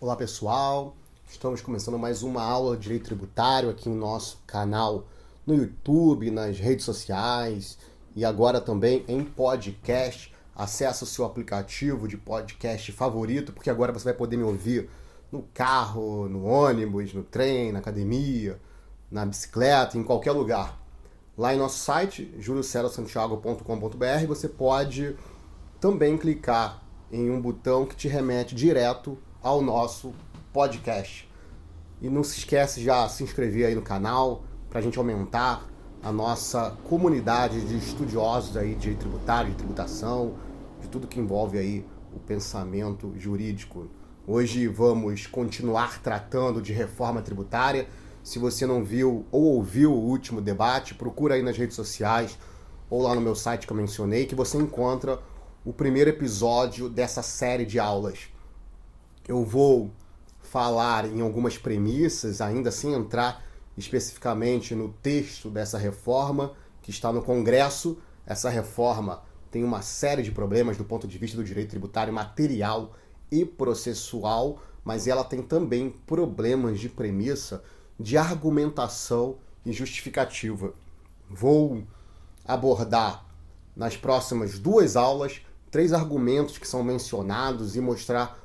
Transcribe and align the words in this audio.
Olá 0.00 0.16
pessoal, 0.16 0.96
estamos 1.30 1.62
começando 1.62 1.96
mais 1.96 2.24
uma 2.24 2.42
aula 2.42 2.76
de 2.76 2.82
direito 2.82 3.04
tributário 3.04 3.70
aqui 3.70 3.88
no 3.88 3.94
nosso 3.94 4.42
canal 4.44 5.06
no 5.46 5.54
YouTube, 5.54 6.32
nas 6.32 6.58
redes 6.58 6.84
sociais 6.84 7.78
e 8.14 8.24
agora 8.24 8.60
também 8.60 9.04
em 9.06 9.24
podcast. 9.24 10.34
Acesse 10.54 11.04
o 11.04 11.06
seu 11.06 11.24
aplicativo 11.24 12.08
de 12.08 12.16
podcast 12.16 12.90
favorito, 12.90 13.52
porque 13.52 13.70
agora 13.70 13.92
você 13.92 14.06
vai 14.06 14.14
poder 14.14 14.36
me 14.36 14.42
ouvir 14.42 14.90
no 15.30 15.42
carro, 15.54 16.28
no 16.28 16.44
ônibus, 16.44 17.14
no 17.14 17.22
trem, 17.22 17.70
na 17.70 17.78
academia, 17.78 18.60
na 19.08 19.24
bicicleta, 19.24 19.96
em 19.96 20.02
qualquer 20.02 20.32
lugar. 20.32 20.76
Lá 21.38 21.54
em 21.54 21.58
nosso 21.58 21.78
site, 21.78 22.34
juliocerosantiago.com.br, 22.38 24.26
você 24.26 24.48
pode 24.48 25.16
também 25.80 26.18
clicar 26.18 26.82
em 27.12 27.30
um 27.30 27.40
botão 27.40 27.86
que 27.86 27.94
te 27.94 28.08
remete 28.08 28.56
direto 28.56 29.16
ao 29.44 29.60
nosso 29.60 30.14
podcast. 30.54 31.30
E 32.00 32.08
não 32.08 32.24
se 32.24 32.38
esquece 32.38 32.82
já 32.82 33.06
se 33.10 33.22
inscrever 33.22 33.66
aí 33.66 33.74
no 33.74 33.82
canal 33.82 34.42
para 34.70 34.78
a 34.78 34.82
gente 34.82 34.98
aumentar 34.98 35.68
a 36.02 36.10
nossa 36.10 36.74
comunidade 36.84 37.60
de 37.60 37.76
estudiosos 37.76 38.56
aí 38.56 38.74
de 38.74 38.94
tributário, 38.94 39.50
de 39.50 39.56
tributação, 39.56 40.36
de 40.80 40.88
tudo 40.88 41.06
que 41.06 41.20
envolve 41.20 41.58
aí 41.58 41.86
o 42.16 42.18
pensamento 42.18 43.12
jurídico. 43.18 43.86
Hoje 44.26 44.66
vamos 44.66 45.26
continuar 45.26 46.00
tratando 46.02 46.62
de 46.62 46.72
reforma 46.72 47.20
tributária. 47.20 47.86
Se 48.22 48.38
você 48.38 48.66
não 48.66 48.82
viu 48.82 49.26
ou 49.30 49.42
ouviu 49.42 49.92
o 49.92 50.08
último 50.08 50.40
debate, 50.40 50.94
procura 50.94 51.34
aí 51.34 51.42
nas 51.42 51.58
redes 51.58 51.76
sociais 51.76 52.38
ou 52.88 53.02
lá 53.02 53.14
no 53.14 53.20
meu 53.20 53.34
site 53.34 53.66
que 53.66 53.72
eu 53.72 53.76
mencionei 53.76 54.24
que 54.24 54.34
você 54.34 54.56
encontra 54.56 55.20
o 55.66 55.72
primeiro 55.72 56.08
episódio 56.08 56.88
dessa 56.88 57.22
série 57.22 57.66
de 57.66 57.78
aulas. 57.78 58.33
Eu 59.26 59.42
vou 59.42 59.90
falar 60.42 61.06
em 61.06 61.22
algumas 61.22 61.56
premissas, 61.56 62.42
ainda 62.42 62.70
sem 62.70 62.92
entrar 62.92 63.42
especificamente 63.76 64.74
no 64.74 64.90
texto 64.90 65.50
dessa 65.50 65.78
reforma 65.78 66.52
que 66.82 66.90
está 66.90 67.10
no 67.10 67.22
Congresso. 67.22 67.96
Essa 68.26 68.50
reforma 68.50 69.22
tem 69.50 69.64
uma 69.64 69.80
série 69.80 70.22
de 70.22 70.30
problemas 70.30 70.76
do 70.76 70.84
ponto 70.84 71.08
de 71.08 71.16
vista 71.16 71.38
do 71.38 71.44
direito 71.44 71.70
tributário 71.70 72.12
material 72.12 72.92
e 73.30 73.46
processual, 73.46 74.60
mas 74.84 75.06
ela 75.06 75.24
tem 75.24 75.42
também 75.42 75.88
problemas 75.88 76.78
de 76.78 76.90
premissa, 76.90 77.64
de 77.98 78.18
argumentação 78.18 79.38
e 79.64 79.72
justificativa. 79.72 80.74
Vou 81.30 81.82
abordar 82.44 83.24
nas 83.74 83.96
próximas 83.96 84.58
duas 84.58 84.96
aulas 84.96 85.40
três 85.70 85.94
argumentos 85.94 86.58
que 86.58 86.68
são 86.68 86.84
mencionados 86.84 87.74
e 87.74 87.80
mostrar 87.80 88.43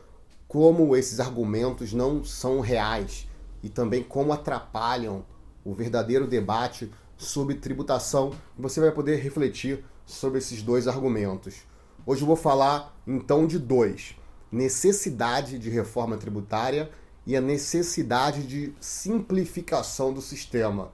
como 0.49 0.97
esses 0.97 1.19
argumentos 1.19 1.93
não 1.93 2.23
são 2.23 2.59
reais 2.59 3.27
e 3.61 3.69
também 3.69 4.01
como 4.01 4.33
atrapalham 4.33 5.23
o 5.63 5.75
verdadeiro 5.75 6.25
debate 6.25 6.91
sobre 7.15 7.53
tributação. 7.53 8.31
Você 8.57 8.81
vai 8.81 8.91
poder 8.91 9.17
refletir 9.17 9.85
sobre 10.07 10.39
esses 10.39 10.63
dois 10.63 10.87
argumentos. 10.87 11.57
Hoje 12.03 12.23
eu 12.23 12.27
vou 12.27 12.35
falar 12.35 12.99
então 13.05 13.45
de 13.45 13.59
dois: 13.59 14.15
necessidade 14.51 15.59
de 15.59 15.69
reforma 15.69 16.17
tributária 16.17 16.89
e 17.27 17.37
a 17.37 17.41
necessidade 17.41 18.47
de 18.47 18.73
simplificação 18.79 20.11
do 20.11 20.21
sistema. 20.21 20.91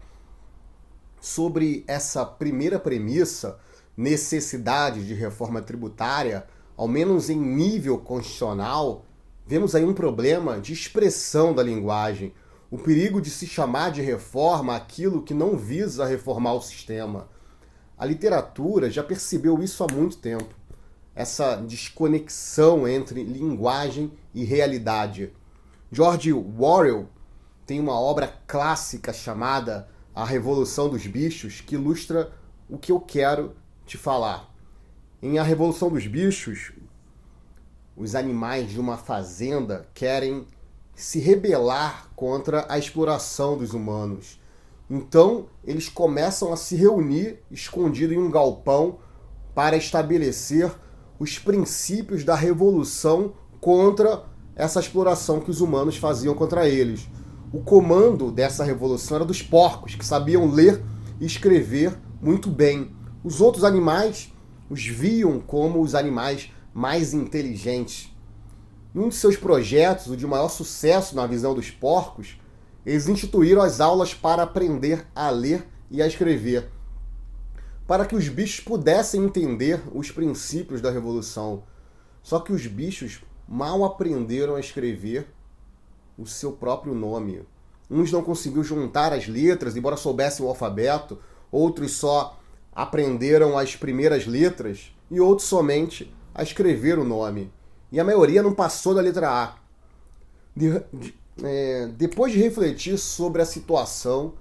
Sobre 1.21 1.85
essa 1.87 2.25
primeira 2.25 2.77
premissa, 2.77 3.57
necessidade 3.95 5.07
de 5.07 5.13
reforma 5.13 5.61
tributária, 5.61 6.45
ao 6.75 6.89
menos 6.89 7.29
em 7.29 7.39
nível 7.39 7.97
constitucional, 7.97 9.05
vemos 9.45 9.75
aí 9.75 9.85
um 9.85 9.93
problema 9.93 10.59
de 10.59 10.73
expressão 10.73 11.53
da 11.53 11.61
linguagem, 11.61 12.33
o 12.71 12.77
perigo 12.77 13.21
de 13.21 13.29
se 13.29 13.45
chamar 13.45 13.91
de 13.91 14.01
reforma 14.01 14.75
aquilo 14.75 15.21
que 15.21 15.33
não 15.33 15.57
visa 15.57 16.05
reformar 16.05 16.53
o 16.53 16.61
sistema. 16.61 17.29
A 17.97 18.05
literatura 18.05 18.89
já 18.89 19.03
percebeu 19.03 19.61
isso 19.61 19.83
há 19.83 19.87
muito 19.91 20.17
tempo, 20.17 20.53
essa 21.13 21.55
desconexão 21.55 22.87
entre 22.87 23.23
linguagem 23.23 24.11
e 24.33 24.43
realidade. 24.43 25.31
George 25.91 26.33
Orwell 26.33 27.07
tem 27.65 27.79
uma 27.79 27.97
obra 27.97 28.33
clássica 28.47 29.13
chamada 29.13 29.87
A 30.13 30.25
Revolução 30.25 30.89
dos 30.89 31.07
Bichos 31.07 31.61
que 31.61 31.75
ilustra 31.75 32.33
o 32.67 32.77
que 32.77 32.91
eu 32.91 32.99
quero 32.99 33.55
te 33.85 33.97
falar. 33.97 34.53
Em 35.21 35.39
A 35.39 35.43
Revolução 35.43 35.89
dos 35.89 36.05
Bichos, 36.05 36.73
os 37.95 38.15
animais 38.15 38.69
de 38.69 38.79
uma 38.79 38.97
fazenda 38.97 39.87
querem 39.93 40.45
se 40.93 41.19
rebelar 41.19 42.09
contra 42.15 42.65
a 42.69 42.77
exploração 42.77 43.57
dos 43.57 43.73
humanos. 43.73 44.39
Então, 44.89 45.47
eles 45.63 45.89
começam 45.89 46.53
a 46.53 46.57
se 46.57 46.75
reunir 46.75 47.39
escondido 47.49 48.13
em 48.13 48.17
um 48.17 48.29
galpão 48.29 48.99
para 49.53 49.77
estabelecer 49.77 50.71
os 51.19 51.39
princípios 51.39 52.23
da 52.23 52.35
revolução 52.35 53.33
contra 53.59 54.23
essa 54.55 54.79
exploração 54.79 55.39
que 55.39 55.49
os 55.49 55.61
humanos 55.61 55.97
faziam 55.97 56.33
contra 56.33 56.67
eles. 56.67 57.07
O 57.51 57.61
comando 57.61 58.31
dessa 58.31 58.63
revolução 58.63 59.17
era 59.17 59.25
dos 59.25 59.41
porcos, 59.41 59.95
que 59.95 60.05
sabiam 60.05 60.49
ler 60.49 60.83
e 61.19 61.25
escrever 61.25 61.97
muito 62.21 62.49
bem. 62.49 62.91
Os 63.23 63.41
outros 63.41 63.63
animais 63.63 64.31
os 64.69 64.85
viam 64.85 65.39
como 65.39 65.81
os 65.81 65.93
animais 65.93 66.51
mais 66.75 67.13
inteligentes. 67.13 68.13
Em 68.93 68.99
um 68.99 69.07
de 69.07 69.15
seus 69.15 69.37
projetos, 69.37 70.07
o 70.07 70.17
de 70.17 70.27
maior 70.27 70.49
sucesso 70.49 71.15
na 71.15 71.25
visão 71.25 71.55
dos 71.55 71.71
porcos, 71.71 72.37
eles 72.85 73.07
instituíram 73.07 73.61
as 73.61 73.79
aulas 73.79 74.13
para 74.13 74.43
aprender 74.43 75.07
a 75.15 75.29
ler 75.29 75.65
e 75.89 76.01
a 76.01 76.07
escrever, 76.07 76.69
para 77.87 78.05
que 78.05 78.13
os 78.13 78.27
bichos 78.27 78.59
pudessem 78.59 79.23
entender 79.23 79.81
os 79.93 80.11
princípios 80.11 80.81
da 80.81 80.91
revolução. 80.91 81.63
Só 82.21 82.41
que 82.41 82.51
os 82.51 82.67
bichos 82.67 83.23
mal 83.47 83.85
aprenderam 83.85 84.55
a 84.55 84.59
escrever 84.59 85.27
o 86.17 86.25
seu 86.25 86.51
próprio 86.51 86.93
nome. 86.93 87.41
Uns 87.89 88.11
não 88.11 88.21
conseguiam 88.21 88.65
juntar 88.65 89.13
as 89.13 89.27
letras, 89.27 89.77
embora 89.77 89.95
soubessem 89.95 90.45
o 90.45 90.49
alfabeto, 90.49 91.19
outros 91.49 91.93
só 91.93 92.37
aprenderam 92.73 93.57
as 93.57 93.77
primeiras 93.77 94.27
letras 94.27 94.93
e 95.09 95.21
outros 95.21 95.47
somente 95.47 96.13
a 96.35 96.43
escrever 96.43 96.99
o 96.99 97.05
nome. 97.05 97.51
E 97.91 97.99
a 97.99 98.03
maioria 98.03 98.43
não 98.43 98.53
passou 98.53 98.93
da 98.93 99.01
letra 99.01 99.29
A. 99.29 99.55
De, 100.53 100.83
de, 100.93 101.17
é, 101.41 101.87
depois 101.87 102.33
de 102.33 102.39
refletir 102.39 102.97
sobre 102.97 103.41
a 103.41 103.45
situação, 103.45 104.33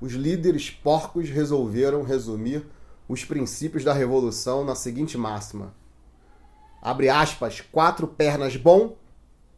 os 0.00 0.12
líderes 0.12 0.70
porcos 0.70 1.28
resolveram 1.28 2.02
resumir 2.02 2.66
os 3.06 3.24
princípios 3.24 3.84
da 3.84 3.92
revolução 3.92 4.64
na 4.64 4.74
seguinte 4.74 5.18
máxima: 5.18 5.74
abre 6.80 7.10
aspas, 7.10 7.60
quatro 7.60 8.08
pernas 8.08 8.56
bom, 8.56 8.96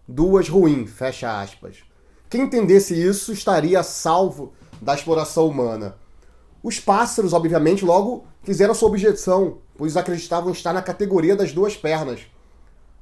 duas 0.08 0.48
ruim, 0.48 0.86
fecha 0.86 1.40
aspas. 1.40 1.84
Quem 2.28 2.42
entendesse 2.42 3.00
isso 3.00 3.32
estaria 3.32 3.82
salvo 3.84 4.52
da 4.82 4.94
exploração 4.94 5.46
humana. 5.46 5.96
Os 6.66 6.80
pássaros, 6.80 7.32
obviamente, 7.32 7.84
logo 7.84 8.24
fizeram 8.42 8.74
sua 8.74 8.88
objeção, 8.88 9.58
pois 9.78 9.96
acreditavam 9.96 10.50
estar 10.50 10.72
na 10.72 10.82
categoria 10.82 11.36
das 11.36 11.52
duas 11.52 11.76
pernas. 11.76 12.22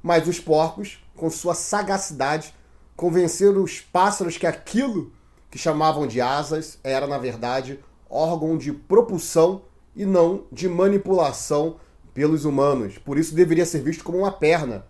Mas 0.03 0.27
os 0.27 0.39
porcos, 0.39 1.03
com 1.15 1.31
sua 1.31 1.55
sagacidade, 1.55 2.53
convenceram 2.95 3.63
os 3.63 3.81
pássaros 3.81 4.37
que 4.37 4.45
aquilo 4.45 5.11
que 5.49 5.57
chamavam 5.57 6.05
de 6.05 6.21
asas 6.21 6.77
era, 6.83 7.07
na 7.07 7.17
verdade, 7.17 7.79
órgão 8.07 8.55
de 8.55 8.71
propulsão 8.71 9.63
e 9.95 10.05
não 10.05 10.43
de 10.51 10.69
manipulação 10.69 11.77
pelos 12.13 12.45
humanos. 12.45 12.99
Por 12.99 13.17
isso 13.17 13.33
deveria 13.33 13.65
ser 13.65 13.81
visto 13.81 14.03
como 14.03 14.19
uma 14.19 14.31
perna. 14.31 14.85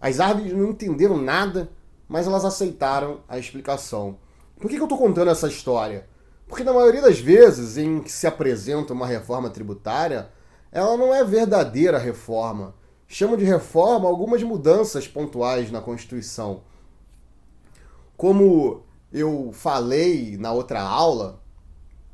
As 0.00 0.18
árvores 0.18 0.54
não 0.54 0.70
entenderam 0.70 1.18
nada, 1.18 1.68
mas 2.08 2.26
elas 2.26 2.46
aceitaram 2.46 3.20
a 3.28 3.38
explicação. 3.38 4.16
Por 4.58 4.70
que, 4.70 4.76
eu 4.78 4.84
estou 4.84 4.96
contando 4.96 5.30
essa 5.30 5.46
história? 5.46 6.06
Porque 6.54 6.62
na 6.62 6.72
maioria 6.72 7.02
das 7.02 7.18
vezes 7.18 7.76
em 7.76 8.00
que 8.00 8.12
se 8.12 8.28
apresenta 8.28 8.92
uma 8.92 9.08
reforma 9.08 9.50
tributária, 9.50 10.30
ela 10.70 10.96
não 10.96 11.12
é 11.12 11.24
verdadeira 11.24 11.98
reforma. 11.98 12.76
Chama 13.08 13.36
de 13.36 13.42
reforma 13.42 14.08
algumas 14.08 14.40
mudanças 14.44 15.08
pontuais 15.08 15.72
na 15.72 15.80
Constituição. 15.80 16.62
Como 18.16 18.84
eu 19.12 19.50
falei 19.52 20.36
na 20.36 20.52
outra 20.52 20.80
aula, 20.80 21.42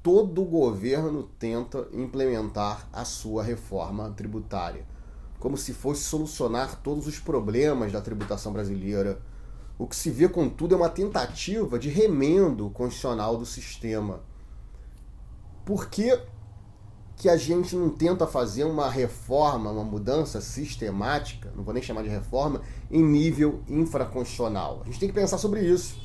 todo 0.02 0.42
governo 0.42 1.25
tenta 1.38 1.87
implementar 1.92 2.88
a 2.94 3.04
sua 3.04 3.42
reforma 3.42 4.08
tributária, 4.16 4.87
como 5.38 5.58
se 5.58 5.75
fosse 5.75 6.04
solucionar 6.04 6.81
todos 6.81 7.06
os 7.06 7.19
problemas 7.19 7.92
da 7.92 8.00
tributação 8.00 8.54
brasileira 8.54 9.20
o 9.81 9.87
que 9.87 9.96
se 9.96 10.10
vê, 10.10 10.28
contudo, 10.28 10.75
é 10.75 10.76
uma 10.76 10.90
tentativa 10.90 11.78
de 11.78 11.88
remendo 11.88 12.69
constitucional 12.69 13.38
do 13.38 13.46
sistema. 13.46 14.20
Porque 15.70 16.20
que 17.14 17.28
a 17.28 17.37
gente 17.37 17.76
não 17.76 17.90
tenta 17.90 18.26
fazer 18.26 18.64
uma 18.64 18.90
reforma, 18.90 19.70
uma 19.70 19.84
mudança 19.84 20.40
sistemática, 20.40 21.52
não 21.55 21.62
vou 21.62 21.72
nem 21.72 21.81
chamar 21.81 22.02
de 22.02 22.08
reforma, 22.08 22.61
em 22.90 23.00
nível 23.00 23.62
infraconstitucional? 23.69 24.81
A 24.82 24.87
gente 24.87 24.99
tem 24.99 25.08
que 25.08 25.14
pensar 25.14 25.38
sobre 25.38 25.61
isso. 25.61 25.96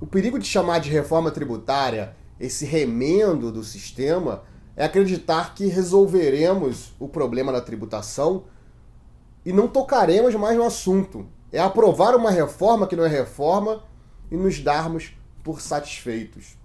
O 0.00 0.06
perigo 0.06 0.38
de 0.38 0.46
chamar 0.46 0.78
de 0.78 0.88
reforma 0.88 1.30
tributária 1.30 2.16
esse 2.40 2.64
remendo 2.64 3.52
do 3.52 3.62
sistema 3.62 4.44
é 4.74 4.86
acreditar 4.86 5.54
que 5.54 5.66
resolveremos 5.66 6.94
o 6.98 7.06
problema 7.06 7.52
da 7.52 7.60
tributação 7.60 8.44
e 9.44 9.52
não 9.52 9.68
tocaremos 9.68 10.34
mais 10.36 10.56
no 10.56 10.64
assunto. 10.64 11.26
É 11.52 11.60
aprovar 11.60 12.16
uma 12.16 12.30
reforma 12.30 12.86
que 12.86 12.96
não 12.96 13.04
é 13.04 13.08
reforma 13.08 13.84
e 14.30 14.38
nos 14.38 14.58
darmos 14.58 15.14
por 15.44 15.60
satisfeitos. 15.60 16.56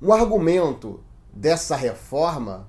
Um 0.00 0.12
argumento 0.12 1.00
dessa 1.32 1.74
reforma 1.74 2.68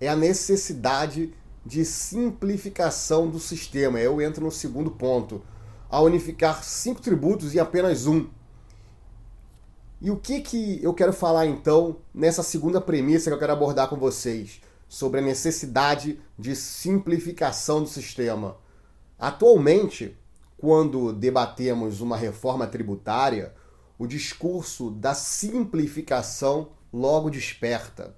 é 0.00 0.08
a 0.08 0.16
necessidade 0.16 1.34
de 1.64 1.84
simplificação 1.84 3.28
do 3.28 3.38
sistema. 3.38 4.00
Eu 4.00 4.20
entro 4.20 4.44
no 4.44 4.50
segundo 4.50 4.90
ponto, 4.90 5.42
a 5.90 6.00
unificar 6.00 6.64
cinco 6.64 7.02
tributos 7.02 7.54
em 7.54 7.58
apenas 7.58 8.06
um. 8.06 8.28
E 10.00 10.10
o 10.10 10.16
que, 10.16 10.40
que 10.40 10.82
eu 10.82 10.92
quero 10.94 11.12
falar 11.12 11.46
então 11.46 11.96
nessa 12.14 12.42
segunda 12.42 12.80
premissa 12.80 13.30
que 13.30 13.34
eu 13.34 13.38
quero 13.38 13.52
abordar 13.52 13.88
com 13.88 13.96
vocês 13.96 14.60
sobre 14.88 15.20
a 15.20 15.22
necessidade 15.22 16.18
de 16.38 16.56
simplificação 16.56 17.82
do 17.82 17.88
sistema? 17.88 18.56
Atualmente, 19.18 20.16
quando 20.56 21.12
debatemos 21.12 22.00
uma 22.00 22.16
reforma 22.16 22.66
tributária, 22.66 23.54
o 24.04 24.08
discurso 24.08 24.90
da 24.90 25.14
simplificação 25.14 26.68
logo 26.92 27.30
desperta. 27.30 28.14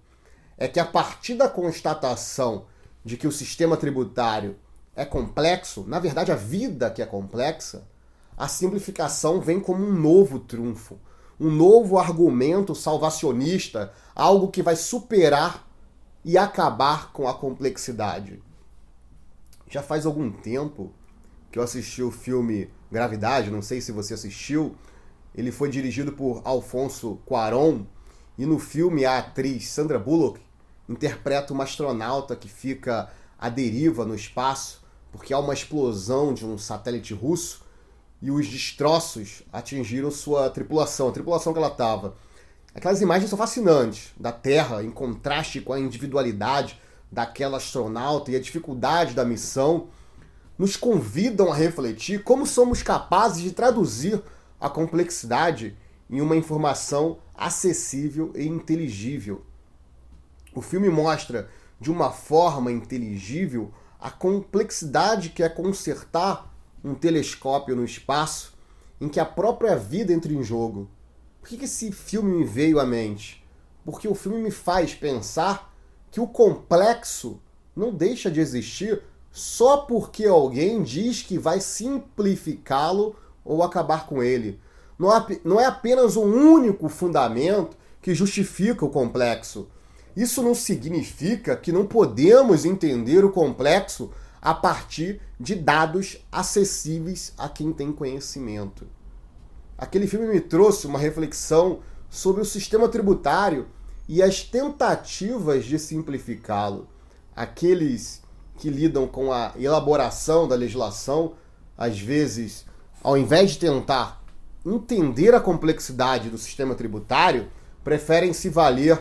É 0.59 0.67
que 0.67 0.81
a 0.81 0.85
partir 0.85 1.35
da 1.35 1.49
constatação 1.49 2.67
de 3.05 3.17
que 3.17 3.27
o 3.27 3.33
sistema 3.33 3.77
tributário 3.77 4.57
é 4.95 5.05
complexo, 5.05 5.85
na 5.87 5.99
verdade 5.99 6.33
a 6.33 6.37
vida 6.37 6.91
que 6.91 7.01
é 7.01 7.07
complexa, 7.07 7.87
a 8.37 8.49
simplificação 8.49 9.41
vem 9.41 9.61
como 9.61 9.85
um 9.85 9.93
novo 9.93 10.41
trunfo, 10.41 10.99
um 11.39 11.51
novo 11.51 11.99
argumento 11.99 12.75
salvacionista, 12.75 13.93
algo 14.15 14.49
que 14.49 14.63
vai 14.63 14.75
superar 14.75 15.69
e 16.25 16.37
acabar 16.37 17.13
com 17.13 17.29
a 17.29 17.35
complexidade. 17.35 18.43
Já 19.69 19.83
faz 19.83 20.05
algum 20.05 20.31
tempo 20.31 20.93
que 21.51 21.59
eu 21.59 21.63
assisti 21.63 22.03
o 22.03 22.11
filme 22.11 22.71
Gravidade, 22.91 23.51
não 23.51 23.63
sei 23.63 23.81
se 23.81 23.93
você 23.93 24.15
assistiu. 24.15 24.77
Ele 25.37 25.53
foi 25.53 25.69
dirigido 25.69 26.13
por 26.13 26.41
Alfonso 26.45 27.21
Cuarón 27.27 27.85
e 28.39 28.47
no 28.47 28.59
filme, 28.59 29.05
a 29.05 29.19
atriz 29.19 29.69
Sandra 29.69 29.99
Bullock 29.99 30.41
interpreta 30.89 31.53
uma 31.53 31.65
astronauta 31.65 32.35
que 32.35 32.49
fica 32.49 33.11
à 33.39 33.49
deriva 33.49 34.05
no 34.05 34.15
espaço 34.15 34.83
porque 35.13 35.35
há 35.35 35.39
uma 35.39 35.55
explosão 35.55 36.33
de 36.33 36.45
um 36.47 36.57
satélite 36.57 37.13
russo 37.13 37.63
e 38.23 38.31
os 38.31 38.49
destroços 38.49 39.43
atingiram 39.53 40.11
sua 40.11 40.49
tripulação, 40.49 41.09
a 41.09 41.13
tripulação 41.13 41.53
que 41.53 41.59
ela 41.59 41.69
estava. 41.69 42.17
Aquelas 42.75 43.01
imagens 43.01 43.29
são 43.29 43.39
fascinantes 43.39 44.13
da 44.19 44.33
Terra 44.33 44.83
em 44.83 44.91
contraste 44.91 45.61
com 45.61 45.73
a 45.73 45.81
individualidade 45.81 46.81
daquela 47.11 47.59
astronauta 47.59 48.31
e 48.31 48.37
a 48.37 48.41
dificuldade 48.41 49.15
da 49.15 49.25
missão, 49.25 49.89
nos 50.59 50.77
convidam 50.77 51.53
a 51.53 51.55
refletir 51.55 52.23
como 52.23 52.47
somos 52.47 52.83
capazes 52.83 53.43
de 53.43 53.53
traduzir 53.53 54.23
a 54.61 54.69
complexidade 54.69 55.77
em 56.09 56.21
uma 56.21 56.37
informação 56.37 57.19
acessível 57.35 58.33
e 58.35 58.47
inteligível. 58.47 59.45
O 60.55 60.63
filme 60.63 60.89
mostra 60.89 61.51
de 61.81 61.91
uma 61.91 62.11
forma 62.11 62.73
inteligível 62.73 63.73
a 64.01 64.11
complexidade 64.11 65.31
que 65.31 65.43
é 65.43 65.49
consertar 65.49 66.55
um 66.83 66.95
telescópio 66.95 67.77
no 67.77 67.85
espaço 67.85 68.57
em 69.01 69.09
que 69.09 69.21
a 69.21 69.25
própria 69.25 69.77
vida 69.77 70.13
entra 70.13 70.33
em 70.33 70.43
jogo. 70.43 70.89
Por 71.41 71.49
que 71.49 71.65
esse 71.65 71.93
filme 71.93 72.39
me 72.39 72.45
veio 72.45 72.81
à 72.81 72.87
mente? 72.87 73.45
Porque 73.85 74.09
o 74.09 74.15
filme 74.15 74.41
me 74.41 74.51
faz 74.51 74.95
pensar 74.95 75.75
que 76.11 76.21
o 76.21 76.27
complexo 76.27 77.41
não 77.75 77.93
deixa 77.93 78.31
de 78.31 78.41
existir 78.41 79.03
só 79.31 79.79
porque 79.79 80.25
alguém 80.25 80.83
diz 80.83 81.23
que 81.23 81.39
vai 81.39 81.61
simplificá-lo 81.61 83.15
ou 83.47 83.63
acabar 83.63 84.07
com 84.07 84.23
ele 84.23 84.61
não 84.99 85.61
é 85.61 85.67
apenas 85.67 86.17
um 86.17 86.25
único 86.25 86.89
fundamento 86.89 87.77
que 88.01 88.15
justifica 88.15 88.85
o 88.85 88.91
complexo. 88.91 89.69
Isso 90.17 90.43
não 90.43 90.55
significa 90.55 91.57
que 91.57 91.71
não 91.71 91.87
podemos 91.87 92.65
entender 92.65 93.25
o 93.25 93.31
complexo 93.31 94.11
a 94.41 94.55
partir 94.55 95.21
de 95.39 95.55
dados 95.55 96.25
acessíveis 96.33 97.35
a 97.37 97.49
quem 97.49 97.73
tem 97.73 97.93
conhecimento. 97.93 98.87
Aquele 99.77 100.07
filme 100.07 100.27
me 100.27 100.41
trouxe 100.41 100.87
uma 100.87 100.99
reflexão 100.99 101.81
sobre 102.09 102.41
o 102.41 102.47
sistema 102.47 102.89
tributário 102.89 103.67
e 104.09 104.23
as 104.23 104.43
tentativas 104.43 105.67
de 105.67 105.79
simplificá-lo. 105.79 106.89
Aqueles 107.35 108.23
que 108.57 108.71
lidam 108.71 109.07
com 109.07 109.31
a 109.31 109.53
elaboração 109.59 110.49
da 110.49 110.55
legislação, 110.55 111.35
às 111.77 111.99
vezes, 111.99 112.65
ao 113.03 113.17
invés 113.17 113.53
de 113.53 113.59
tentar 113.59 114.25
entender 114.65 115.35
a 115.35 115.41
complexidade 115.41 116.29
do 116.29 116.39
sistema 116.39 116.75
tributário, 116.75 117.49
preferem 117.85 118.33
se 118.33 118.49
valer 118.49 119.01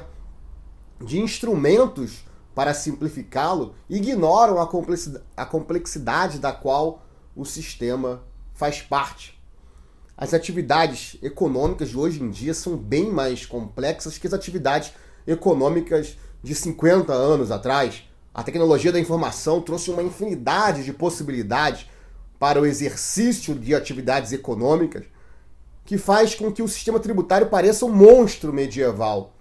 de 1.04 1.20
instrumentos 1.20 2.24
para 2.54 2.74
simplificá-lo 2.74 3.76
e 3.90 3.98
ignoram 3.98 4.62
a 4.62 5.46
complexidade, 5.46 6.40
da 6.40 6.52
qual 6.52 7.04
o 7.36 7.44
sistema 7.44 8.24
faz 8.54 8.82
parte. 8.82 9.36
As 10.18 10.34
atividades 10.34 11.18
econômicas 11.22 11.90
de 11.90 11.98
hoje 11.98 12.24
em 12.24 12.30
dia 12.30 12.54
são 12.54 12.78
bem 12.78 13.12
mais 13.12 13.46
complexas 13.46 14.18
que 14.18 14.28
as 14.28 14.34
atividades 14.34 14.94
econômicas 15.28 16.18
de 16.42 16.56
50 16.56 17.12
anos 17.12 17.52
atrás. 17.52 18.04
A 18.34 18.42
tecnologia 18.42 18.92
da 18.92 19.00
informação 19.00 19.60
trouxe 19.60 19.92
uma 19.92 20.04
infinidade 20.04 20.86
de 20.86 20.94
possibilidades 20.94 21.88
para 22.46 22.62
o 22.62 22.66
exercício 22.68 23.56
de 23.56 23.74
atividades 23.74 24.32
econômicas 24.32 25.04
que 25.84 25.98
faz 25.98 26.36
com 26.36 26.52
que 26.52 26.62
o 26.62 26.68
sistema 26.68 27.00
tributário 27.00 27.48
pareça 27.48 27.88
um 27.88 27.92
monstro 27.92 28.54
medieval. 28.54 29.34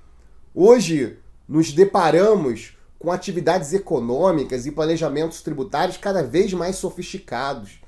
Hoje, 0.54 1.18
nos 1.46 1.70
deparamos 1.70 2.78
com 2.98 3.12
atividades 3.12 3.74
econômicas 3.74 4.64
e 4.64 4.72
planejamentos 4.72 5.42
tributários 5.42 5.98
cada 5.98 6.22
vez 6.22 6.54
mais 6.54 6.76
sofisticados. 6.76 7.78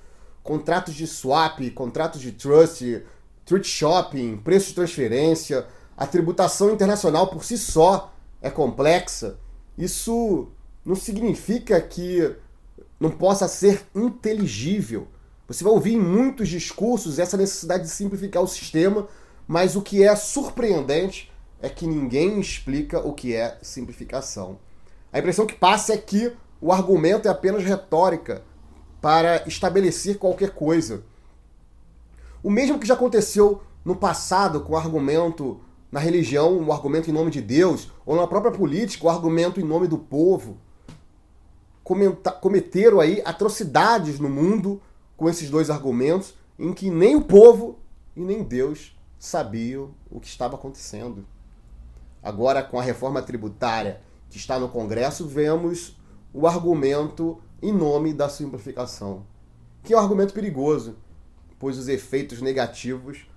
Contratos 0.43 0.93
de 0.93 1.07
swap, 1.07 1.61
contratos 1.71 2.21
de 2.21 2.33
trust, 2.33 3.03
thrift 3.47 3.71
shopping, 3.71 4.37
preço 4.37 4.69
de 4.69 4.75
transferência, 4.75 5.67
a 5.97 6.07
tributação 6.07 6.75
internacional 6.75 7.29
por 7.29 7.43
si 7.43 7.57
só 7.57 8.13
é 8.43 8.51
complexa. 8.51 9.39
Isso 9.79 10.49
não 10.85 10.95
significa 10.95 11.81
que 11.81 12.37
não 12.99 13.11
possa 13.11 13.49
ser 13.49 13.87
inteligível. 13.95 15.09
Você 15.49 15.63
vai 15.63 15.73
ouvir 15.73 15.95
em 15.95 16.01
muitos 16.01 16.49
discursos 16.49 17.19
essa 17.19 17.37
necessidade 17.37 17.85
de 17.85 17.91
simplificar 17.91 18.43
o 18.43 18.49
sistema, 18.49 19.07
mas 19.47 19.77
o 19.77 19.83
que 19.83 20.03
é 20.03 20.15
surpreendente 20.17 21.33
é 21.61 21.69
que 21.69 21.87
ninguém 21.87 22.41
explica 22.41 22.99
o 23.01 23.13
que 23.13 23.35
é 23.35 23.59
simplificação. 23.63 24.59
A 25.13 25.19
impressão 25.19 25.47
que 25.47 25.55
passa 25.55 25.95
é 25.95 25.97
que 25.97 26.33
o 26.61 26.73
argumento 26.73 27.29
é 27.29 27.31
apenas 27.31 27.65
retórica 27.65 28.43
para 29.01 29.47
estabelecer 29.47 30.19
qualquer 30.19 30.51
coisa. 30.51 31.05
O 32.43 32.51
mesmo 32.51 32.79
que 32.79 32.87
já 32.87 32.95
aconteceu 32.95 33.63
no 33.85 33.95
passado 33.95 34.61
com 34.61 34.73
o 34.73 34.77
argumento 34.77 35.61
na 35.91 36.01
religião, 36.01 36.59
o 36.59 36.73
argumento 36.73 37.09
em 37.09 37.13
nome 37.13 37.31
de 37.31 37.41
Deus, 37.41 37.91
ou 38.05 38.17
na 38.17 38.27
própria 38.27 38.53
política, 38.53 39.07
o 39.07 39.11
argumento 39.11 39.61
em 39.61 39.65
nome 39.65 39.87
do 39.87 39.97
povo. 39.97 40.59
Cometeram 42.41 42.99
aí 42.99 43.23
atrocidades 43.25 44.19
no 44.19 44.29
mundo 44.29 44.83
com 45.17 45.29
esses 45.29 45.49
dois 45.49 45.71
argumentos 45.71 46.35
em 46.59 46.73
que 46.73 46.91
nem 46.91 47.15
o 47.15 47.23
povo 47.23 47.79
e 48.17 48.21
nem 48.21 48.43
Deus 48.43 48.99
sabiam 49.19 49.95
o 50.11 50.19
que 50.19 50.27
estava 50.27 50.57
acontecendo. 50.57 51.25
Agora, 52.23 52.63
com 52.63 52.79
a 52.79 52.83
reforma 52.83 53.23
tributária 53.23 54.01
que 54.29 54.37
está 54.37 54.59
no 54.59 54.69
Congresso, 54.69 55.29
vemos 55.29 55.97
o 56.35 56.47
argumento 56.47 57.41
em 57.63 57.73
nome 57.73 58.13
da 58.13 58.29
simplificação, 58.29 59.25
que 59.83 59.95
é 59.95 59.97
um 59.97 60.01
argumento 60.01 60.35
perigoso, 60.35 60.97
pois 61.59 61.79
os 61.79 61.87
efeitos 61.87 62.43
negativos 62.43 63.31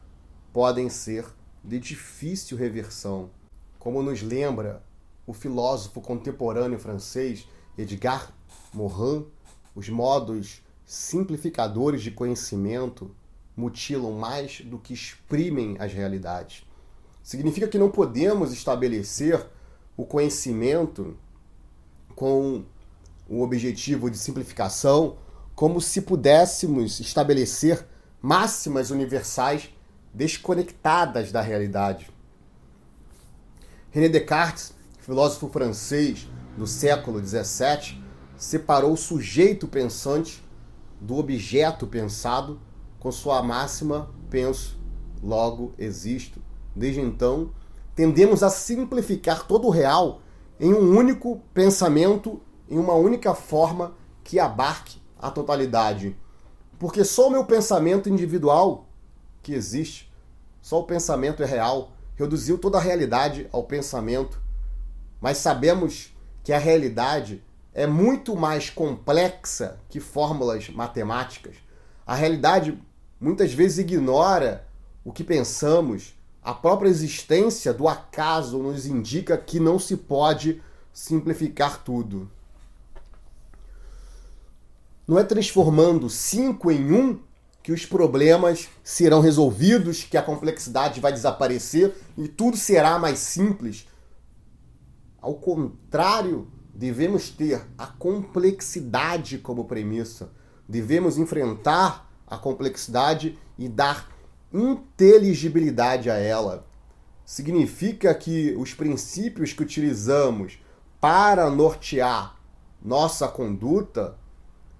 podem 0.51 0.89
ser 0.89 1.25
de 1.63 1.79
difícil 1.79 2.57
reversão. 2.57 3.29
Como 3.77 4.01
nos 4.01 4.21
lembra 4.21 4.83
o 5.27 5.33
filósofo 5.33 6.01
contemporâneo 6.01 6.79
francês 6.79 7.47
Edgar 7.77 8.33
Morin, 8.73 9.25
os 9.75 9.89
modos 9.89 10.61
simplificadores 10.85 12.01
de 12.01 12.11
conhecimento 12.11 13.15
mutilam 13.55 14.11
mais 14.13 14.61
do 14.61 14.77
que 14.77 14.93
exprimem 14.93 15.75
as 15.79 15.93
realidades. 15.93 16.63
Significa 17.21 17.67
que 17.67 17.77
não 17.77 17.91
podemos 17.91 18.51
estabelecer 18.51 19.45
o 19.95 20.05
conhecimento 20.05 21.17
com 22.15 22.63
o 23.29 23.41
objetivo 23.41 24.09
de 24.09 24.17
simplificação, 24.17 25.17
como 25.53 25.79
se 25.79 26.01
pudéssemos 26.01 26.99
estabelecer 26.99 27.85
máximas 28.21 28.91
universais 28.91 29.69
desconectadas 30.13 31.31
da 31.31 31.41
realidade. 31.41 32.09
René 33.91 34.09
Descartes, 34.09 34.73
filósofo 34.99 35.49
francês 35.49 36.27
do 36.57 36.65
século 36.65 37.23
XVII, 37.23 38.08
separou 38.39 38.93
o 38.93 38.97
sujeito 38.97 39.67
pensante 39.67 40.41
do 40.99 41.17
objeto 41.17 41.85
pensado 41.85 42.57
com 42.97 43.11
sua 43.11 43.43
máxima 43.43 44.09
penso, 44.29 44.79
logo 45.21 45.73
existo. 45.77 46.41
Desde 46.73 47.01
então, 47.01 47.51
tendemos 47.93 48.41
a 48.41 48.49
simplificar 48.49 49.45
todo 49.45 49.67
o 49.67 49.69
real 49.69 50.21
em 50.57 50.73
um 50.73 50.97
único 50.97 51.41
pensamento, 51.53 52.41
em 52.69 52.77
uma 52.77 52.93
única 52.93 53.35
forma 53.35 53.93
que 54.23 54.39
abarque 54.39 55.01
a 55.21 55.29
totalidade. 55.29 56.15
Porque 56.77 57.03
só 57.03 57.27
o 57.27 57.31
meu 57.31 57.43
pensamento 57.43 58.07
individual 58.07 58.87
que 59.43 59.53
existe, 59.53 60.09
só 60.61 60.79
o 60.79 60.85
pensamento 60.85 61.43
é 61.43 61.45
real, 61.45 61.91
reduziu 62.15 62.57
toda 62.57 62.77
a 62.77 62.81
realidade 62.81 63.49
ao 63.51 63.63
pensamento. 63.63 64.41
Mas 65.19 65.39
sabemos 65.39 66.15
que 66.41 66.53
a 66.53 66.57
realidade 66.57 67.43
é 67.73 67.85
muito 67.85 68.35
mais 68.35 68.69
complexa 68.69 69.79
que 69.89 69.99
fórmulas 69.99 70.69
matemáticas. 70.69 71.55
A 72.05 72.15
realidade 72.15 72.77
muitas 73.19 73.53
vezes 73.53 73.79
ignora 73.79 74.67
o 75.03 75.11
que 75.11 75.23
pensamos, 75.23 76.15
a 76.41 76.53
própria 76.53 76.89
existência 76.89 77.73
do 77.73 77.87
acaso 77.87 78.57
nos 78.59 78.85
indica 78.85 79.37
que 79.37 79.59
não 79.59 79.77
se 79.77 79.97
pode 79.97 80.61
simplificar 80.93 81.83
tudo. 81.83 82.29
Não 85.07 85.17
é 85.17 85.23
transformando 85.23 86.09
cinco 86.09 86.71
em 86.71 86.91
um 86.91 87.19
que 87.61 87.71
os 87.71 87.85
problemas 87.85 88.69
serão 88.83 89.21
resolvidos, 89.21 90.03
que 90.03 90.17
a 90.17 90.23
complexidade 90.23 90.99
vai 90.99 91.11
desaparecer 91.11 91.93
e 92.17 92.27
tudo 92.27 92.57
será 92.57 92.97
mais 92.97 93.19
simples. 93.19 93.87
Ao 95.21 95.35
contrário, 95.35 96.47
devemos 96.79 97.29
ter 97.29 97.67
a 97.77 97.85
complexidade 97.85 99.37
como 99.37 99.65
premissa. 99.65 100.31
Devemos 100.65 101.17
enfrentar 101.17 102.09
a 102.25 102.37
complexidade 102.37 103.37
e 103.57 103.67
dar 103.67 104.09
inteligibilidade 104.53 106.09
a 106.09 106.15
ela. 106.15 106.65
Significa 107.25 108.15
que 108.15 108.55
os 108.57 108.73
princípios 108.73 109.51
que 109.51 109.61
utilizamos 109.61 110.57
para 111.01 111.49
nortear 111.49 112.37
nossa 112.81 113.27
conduta 113.27 114.17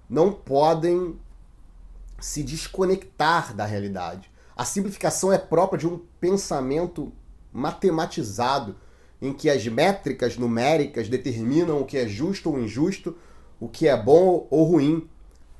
não 0.08 0.32
podem 0.32 1.20
se 2.18 2.42
desconectar 2.42 3.54
da 3.54 3.66
realidade. 3.66 4.30
A 4.56 4.64
simplificação 4.64 5.30
é 5.30 5.36
própria 5.36 5.78
de 5.78 5.86
um 5.86 6.00
pensamento 6.18 7.12
matematizado, 7.52 8.76
em 9.20 9.32
que 9.32 9.50
as 9.50 9.66
métricas 9.66 10.36
numéricas 10.36 11.08
determinam 11.08 11.80
o 11.80 11.84
que 11.84 11.98
é 11.98 12.08
justo 12.08 12.50
ou 12.50 12.58
injusto, 12.58 13.16
o 13.58 13.68
que 13.68 13.86
é 13.86 13.96
bom 13.96 14.46
ou 14.50 14.64
ruim, 14.64 15.08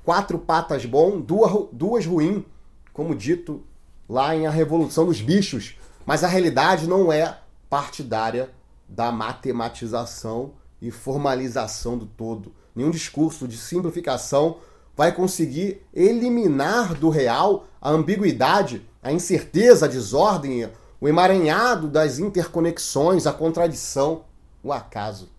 quatro 0.05 0.39
patas 0.39 0.87
bom, 0.87 1.21
duas, 1.21 1.69
duas 1.73 2.07
ruim, 2.07 2.45
como 2.93 3.15
dito 3.15 3.63
lá 4.09 4.35
em 4.35 4.47
A 4.47 4.51
Revolução 4.51 5.07
dos 5.07 5.21
Bichos. 5.21 5.77
Mas 6.07 6.25
a 6.25 6.29
realidade 6.29 6.89
não 6.89 7.13
é 7.13 7.39
partidária 7.69 8.51
da 8.89 9.13
matematização 9.13 10.53
e 10.81 10.91
formalização 10.91 11.97
do 11.97 12.07
todo. 12.07 12.53
Nenhum 12.75 12.91
discurso 12.91 13.47
de 13.47 13.57
simplificação 13.57 14.59
vai 14.97 15.13
conseguir 15.13 15.83
eliminar 15.95 16.95
do 16.95 17.09
real 17.09 17.67
a 17.81 17.91
ambiguidade, 17.91 18.87
a 19.03 19.13
incerteza, 19.13 19.87
a 19.87 19.89
desordem, 19.89 20.69
o 21.01 21.09
emaranhado 21.09 21.89
das 21.89 22.19
interconexões, 22.19 23.27
a 23.27 23.33
contradição, 23.33 24.25
o 24.63 24.73
acaso. 24.73 25.31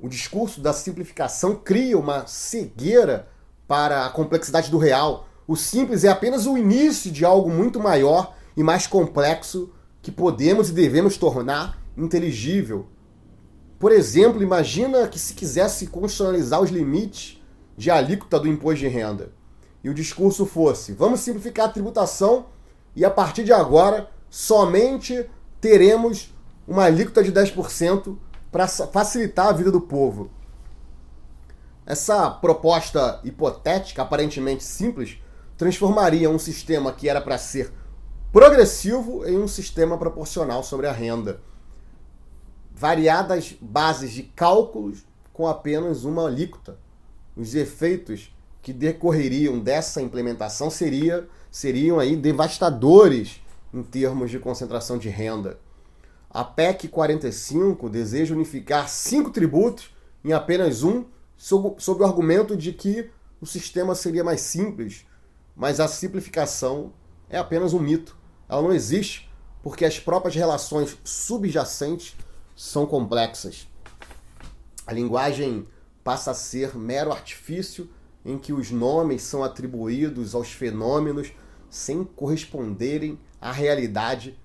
O 0.00 0.08
discurso 0.08 0.60
da 0.60 0.72
simplificação 0.72 1.54
cria 1.54 1.98
uma 1.98 2.26
cegueira 2.26 3.28
para 3.66 4.06
a 4.06 4.10
complexidade 4.10 4.70
do 4.70 4.78
real. 4.78 5.28
O 5.46 5.54
simples 5.54 6.04
é 6.04 6.08
apenas 6.08 6.46
o 6.46 6.56
início 6.56 7.10
de 7.10 7.24
algo 7.24 7.50
muito 7.50 7.78
maior 7.78 8.34
e 8.56 8.62
mais 8.62 8.86
complexo 8.86 9.70
que 10.00 10.10
podemos 10.10 10.70
e 10.70 10.72
devemos 10.72 11.16
tornar 11.16 11.78
inteligível. 11.96 12.86
Por 13.78 13.92
exemplo, 13.92 14.42
imagina 14.42 15.06
que 15.08 15.18
se 15.18 15.34
quisesse 15.34 15.88
constitucionalizar 15.88 16.60
os 16.62 16.70
limites 16.70 17.42
de 17.76 17.90
alíquota 17.90 18.40
do 18.40 18.48
imposto 18.48 18.80
de 18.80 18.88
renda 18.88 19.30
e 19.84 19.90
o 19.90 19.94
discurso 19.94 20.46
fosse: 20.46 20.92
vamos 20.92 21.20
simplificar 21.20 21.66
a 21.66 21.72
tributação 21.72 22.46
e 22.96 23.04
a 23.04 23.10
partir 23.10 23.44
de 23.44 23.52
agora 23.52 24.10
somente 24.30 25.28
teremos 25.60 26.34
uma 26.66 26.84
alíquota 26.84 27.22
de 27.22 27.32
10% 27.32 28.16
para 28.50 28.66
facilitar 28.66 29.48
a 29.48 29.52
vida 29.52 29.70
do 29.70 29.80
povo. 29.80 30.30
Essa 31.86 32.30
proposta 32.30 33.20
hipotética, 33.24 34.02
aparentemente 34.02 34.62
simples, 34.62 35.18
transformaria 35.56 36.28
um 36.28 36.38
sistema 36.38 36.92
que 36.92 37.08
era 37.08 37.20
para 37.20 37.38
ser 37.38 37.72
progressivo 38.30 39.26
em 39.26 39.38
um 39.38 39.48
sistema 39.48 39.96
proporcional 39.96 40.62
sobre 40.62 40.86
a 40.86 40.92
renda. 40.92 41.40
Variadas 42.70 43.56
bases 43.60 44.12
de 44.12 44.22
cálculos 44.22 45.04
com 45.32 45.46
apenas 45.46 46.04
uma 46.04 46.26
alíquota. 46.26 46.78
Os 47.34 47.54
efeitos 47.54 48.34
que 48.60 48.72
decorreriam 48.72 49.58
dessa 49.58 50.02
implementação 50.02 50.68
seria, 50.68 51.26
seriam 51.50 51.98
aí 51.98 52.14
devastadores 52.14 53.40
em 53.78 53.82
termos 53.82 54.30
de 54.30 54.38
concentração 54.38 54.98
de 54.98 55.08
renda. 55.08 55.58
A 56.28 56.44
PEC 56.44 56.88
45 56.88 57.88
deseja 57.88 58.34
unificar 58.34 58.88
cinco 58.88 59.30
tributos 59.30 59.94
em 60.24 60.32
apenas 60.32 60.82
um 60.82 61.04
sob, 61.36 61.80
sob 61.80 62.02
o 62.02 62.06
argumento 62.06 62.56
de 62.56 62.72
que 62.72 63.10
o 63.40 63.46
sistema 63.46 63.94
seria 63.94 64.24
mais 64.24 64.40
simples, 64.40 65.06
mas 65.54 65.78
a 65.78 65.86
simplificação 65.86 66.92
é 67.30 67.38
apenas 67.38 67.72
um 67.72 67.78
mito. 67.78 68.16
Ela 68.48 68.62
não 68.62 68.72
existe 68.72 69.30
porque 69.62 69.84
as 69.84 69.98
próprias 70.00 70.34
relações 70.34 70.98
subjacentes 71.04 72.16
são 72.56 72.84
complexas. 72.84 73.68
A 74.86 74.92
linguagem 74.92 75.68
passa 76.02 76.32
a 76.32 76.34
ser 76.34 76.76
mero 76.76 77.12
artifício 77.12 77.88
em 78.24 78.38
que 78.38 78.52
os 78.52 78.70
nomes 78.70 79.22
são 79.22 79.44
atribuídos 79.44 80.34
aos 80.34 80.50
fenômenos 80.50 81.32
sem 81.70 82.02
corresponderem 82.02 83.18
à 83.40 83.52
realidade 83.52 84.38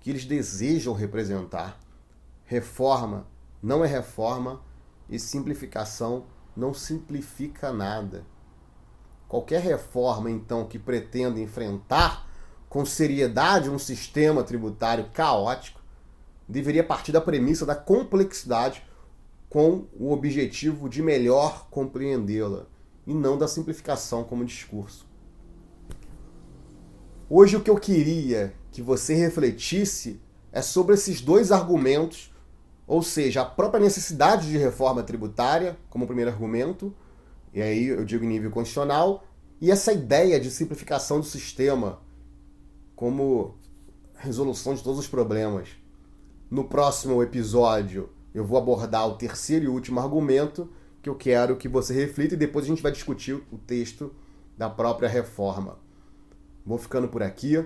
que 0.00 0.10
eles 0.10 0.24
desejam 0.24 0.94
representar. 0.94 1.78
Reforma 2.44 3.26
não 3.62 3.84
é 3.84 3.88
reforma 3.88 4.62
e 5.08 5.18
simplificação 5.18 6.26
não 6.56 6.74
simplifica 6.74 7.72
nada. 7.72 8.26
Qualquer 9.28 9.62
reforma, 9.62 10.30
então, 10.30 10.66
que 10.66 10.78
pretenda 10.78 11.40
enfrentar 11.40 12.28
com 12.68 12.84
seriedade 12.84 13.70
um 13.70 13.78
sistema 13.78 14.42
tributário 14.42 15.08
caótico 15.12 15.80
deveria 16.48 16.84
partir 16.84 17.12
da 17.12 17.20
premissa 17.20 17.64
da 17.64 17.74
complexidade 17.74 18.82
com 19.48 19.86
o 19.98 20.12
objetivo 20.12 20.88
de 20.88 21.02
melhor 21.02 21.68
compreendê-la 21.70 22.66
e 23.06 23.14
não 23.14 23.36
da 23.38 23.46
simplificação 23.46 24.24
como 24.24 24.44
discurso. 24.44 25.06
Hoje 27.34 27.56
o 27.56 27.62
que 27.62 27.70
eu 27.70 27.78
queria 27.78 28.52
que 28.70 28.82
você 28.82 29.14
refletisse 29.14 30.20
é 30.52 30.60
sobre 30.60 30.96
esses 30.96 31.22
dois 31.22 31.50
argumentos 31.50 32.30
ou 32.86 33.02
seja, 33.02 33.40
a 33.40 33.44
própria 33.46 33.80
necessidade 33.80 34.50
de 34.50 34.58
reforma 34.58 35.02
tributária, 35.02 35.78
como 35.88 36.06
primeiro 36.06 36.30
argumento, 36.30 36.94
e 37.50 37.62
aí 37.62 37.86
eu 37.86 38.04
digo 38.04 38.26
nível 38.26 38.50
constitucional, 38.50 39.24
e 39.62 39.70
essa 39.70 39.94
ideia 39.94 40.38
de 40.38 40.50
simplificação 40.50 41.20
do 41.20 41.24
sistema 41.24 42.00
como 42.94 43.56
resolução 44.14 44.74
de 44.74 44.82
todos 44.82 44.98
os 44.98 45.08
problemas. 45.08 45.70
No 46.50 46.64
próximo 46.64 47.22
episódio, 47.22 48.10
eu 48.34 48.44
vou 48.44 48.58
abordar 48.58 49.08
o 49.08 49.14
terceiro 49.14 49.64
e 49.64 49.68
último 49.68 50.00
argumento 50.00 50.68
que 51.00 51.08
eu 51.08 51.14
quero 51.14 51.56
que 51.56 51.66
você 51.66 51.94
reflita 51.94 52.34
e 52.34 52.36
depois 52.36 52.66
a 52.66 52.68
gente 52.68 52.82
vai 52.82 52.92
discutir 52.92 53.42
o 53.50 53.56
texto 53.56 54.14
da 54.58 54.68
própria 54.68 55.08
reforma. 55.08 55.78
Vou 56.64 56.78
ficando 56.78 57.08
por 57.08 57.22
aqui. 57.22 57.64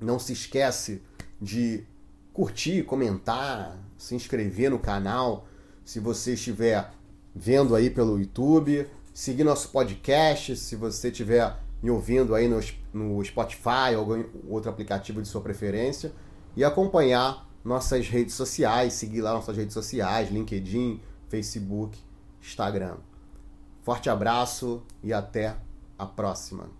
Não 0.00 0.18
se 0.18 0.32
esquece 0.32 1.02
de 1.40 1.84
curtir, 2.32 2.84
comentar, 2.84 3.78
se 3.96 4.14
inscrever 4.14 4.70
no 4.70 4.78
canal, 4.78 5.46
se 5.84 5.98
você 5.98 6.34
estiver 6.34 6.92
vendo 7.34 7.74
aí 7.74 7.90
pelo 7.90 8.18
YouTube, 8.18 8.86
seguir 9.12 9.42
nosso 9.42 9.70
podcast, 9.70 10.56
se 10.56 10.76
você 10.76 11.08
estiver 11.08 11.56
me 11.82 11.90
ouvindo 11.90 12.34
aí 12.34 12.48
no, 12.48 12.60
no 12.92 13.24
Spotify 13.24 13.94
ou 13.94 14.00
algum 14.00 14.24
outro 14.48 14.70
aplicativo 14.70 15.22
de 15.22 15.28
sua 15.28 15.40
preferência, 15.40 16.12
e 16.56 16.64
acompanhar 16.64 17.48
nossas 17.64 18.08
redes 18.08 18.34
sociais, 18.34 18.92
seguir 18.94 19.20
lá 19.20 19.32
nossas 19.32 19.56
redes 19.56 19.74
sociais, 19.74 20.30
LinkedIn, 20.30 21.00
Facebook, 21.28 21.98
Instagram. 22.40 22.96
Forte 23.82 24.10
abraço 24.10 24.82
e 25.02 25.12
até 25.12 25.56
a 25.98 26.06
próxima. 26.06 26.77